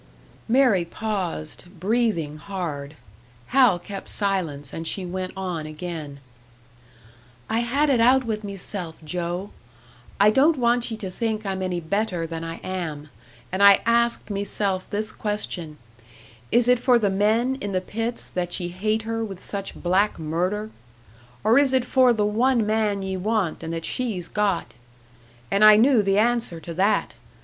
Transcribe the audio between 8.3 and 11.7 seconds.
meself, Joe! I don't want ye to think I'm